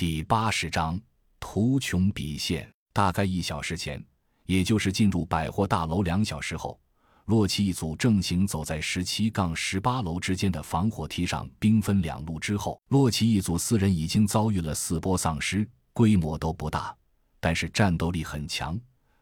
[0.00, 0.98] 第八十章
[1.38, 2.66] 图穷匕现。
[2.90, 4.02] 大概一小时前，
[4.46, 6.80] 也就是进入百货大楼两小时后，
[7.26, 16.96] 洛奇一组正行走在十七杠十八楼之间的防火梯上，兵分两路之后，洛奇一组四人已经遭遇了四波丧尸，规模都不大，
[17.38, 18.80] 但是战斗力很强。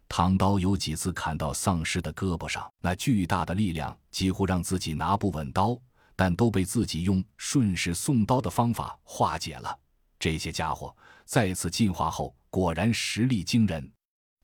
[0.08, 5.76] 唐刀有几次砍到丧尸的胳膊上，那巨大的力量几乎让自己拿不稳刀，
[6.14, 9.76] 但都被自己用顺势送刀的方法化解了。
[10.18, 10.94] 这些家伙
[11.24, 13.92] 再次进化后，果然实力惊人。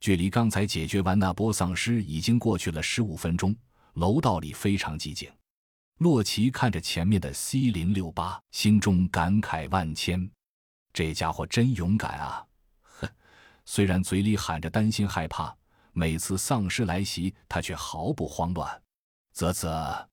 [0.01, 3.56] 距离刚才解决完那波丧尸已经过去了十五分钟，
[3.95, 5.32] 楼道里非常寂静。
[5.98, 10.30] 洛奇看着前面的 C 零六八，心中感慨万千：
[10.92, 12.45] 这家伙真勇敢啊！
[12.82, 13.09] 哼，
[13.65, 15.56] 虽然嘴里喊着担心害怕，
[15.93, 18.82] 每次丧尸来袭，他却毫不慌乱。
[19.32, 20.09] 啧啧，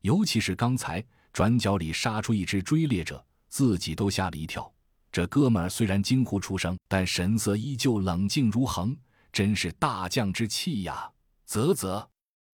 [0.00, 4.72] 尤其是刚才转角里杀出一只追猎者，自己都吓了一跳。
[5.16, 8.94] 这哥们儿虽然惊呼出声，但神色依旧冷静如恒，
[9.32, 11.10] 真是大将之气呀！
[11.46, 12.06] 啧啧，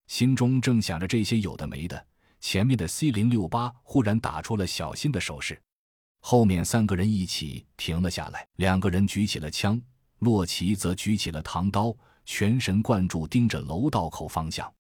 [0.07, 2.07] 心中正想着这些有的没的，
[2.39, 5.61] 前面的 C 零六八忽然打出了小心的手势，
[6.21, 9.83] 后面三个人一起停了下来，两个人举起了枪，
[10.21, 11.93] 洛奇则举起了唐刀，
[12.25, 14.73] 全神贯注盯着楼道口方向。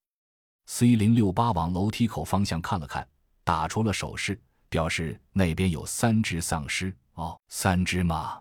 [0.66, 3.04] C 零六八往楼梯口方向看了看，
[3.42, 6.96] 打出了手势，表示那边有三只丧尸。
[7.14, 8.40] 哦，三只吗？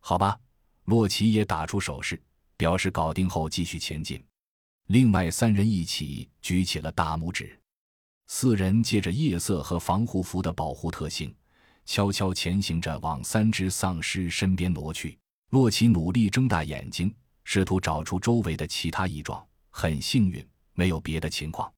[0.00, 0.38] 好吧，
[0.84, 2.20] 洛奇也打出手势，
[2.56, 4.24] 表示搞定后继续前进。
[4.86, 7.60] 另外三人一起举起了大拇指。
[8.26, 11.34] 四人借着夜色和防护服的保护特性，
[11.84, 15.18] 悄悄前行着往三只丧尸身边挪去。
[15.50, 19.42] 洛奇努力睁大眼睛，试图找出周围的其他异状。
[19.70, 21.72] 很幸运，没有别的情况。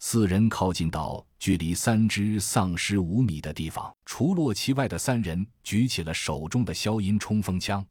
[0.00, 7.84] 四人靠近到距离三只丧尸五米的地方，除洛奇外的三人举起了手中的消音冲锋枪，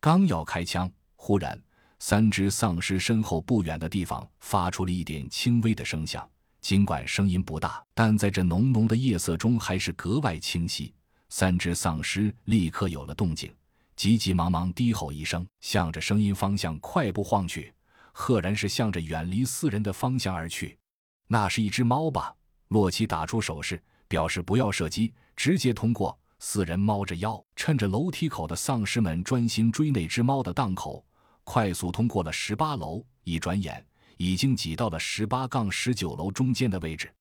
[0.00, 1.60] 刚要开枪，忽然，
[1.98, 6.30] 三只丧尸身后不远的地方发出了一点轻微的声响，
[6.60, 10.94] 尽管声音不大，但在这浓浓的夜色中还是格外清晰。
[11.28, 13.52] 三只丧尸立刻有了动静，
[13.96, 17.74] 急急忙忙低吼一声，向着声音方向快步晃去，
[18.12, 20.78] 赫然是向着远离四人的方向而去。
[21.26, 22.32] 那是一只猫吧？
[22.72, 26.18] 洛奇打出手势，表示不要射击，直接通过。
[26.38, 31.04] 四人猫着腰，趁着楼梯口的丧尸们专心追那只猫的档口，
[31.44, 33.04] 快速通过了十八楼。
[33.24, 33.84] 一转眼，
[34.16, 37.12] 已经挤到了十八杠十九楼中间的位置。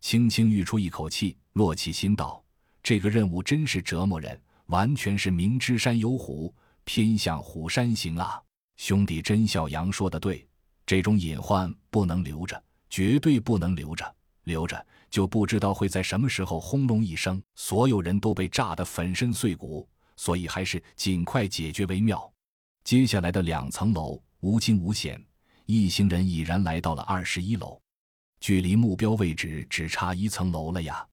[0.00, 2.42] 轻轻吁出一口气，洛奇心道
[2.82, 6.52] ：“这个任务真是折磨人，完全是明知山有虎，
[6.84, 8.42] 偏向虎山行啊！”
[8.78, 10.48] 兄弟甄小杨说的对，
[10.86, 12.60] 这种隐患不能留着。
[12.90, 14.16] 绝对不能留着，
[14.48, 19.88] 留着就不知道会在什么时候轰隆一声，所有人都被炸得粉身碎骨。
[20.16, 22.28] 所以还是尽快解决为妙。
[22.82, 25.24] 接下来的两层楼无惊无险，
[25.64, 27.80] 一行人已然来到了二十一楼，
[28.40, 31.06] 距离目标位置只差一层楼了呀！